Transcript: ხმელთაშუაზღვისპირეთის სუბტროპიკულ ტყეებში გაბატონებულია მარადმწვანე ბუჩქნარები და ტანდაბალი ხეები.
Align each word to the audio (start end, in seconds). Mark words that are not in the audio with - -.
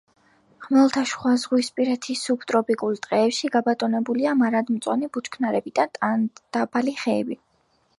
ხმელთაშუაზღვისპირეთის 0.67 2.23
სუბტროპიკულ 2.29 2.97
ტყეებში 3.05 3.53
გაბატონებულია 3.59 4.35
მარადმწვანე 4.43 5.15
ბუჩქნარები 5.15 5.79
და 5.81 5.91
ტანდაბალი 6.01 7.01
ხეები. 7.07 7.45